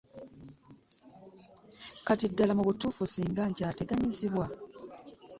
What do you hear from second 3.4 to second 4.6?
nkateganyizibwa.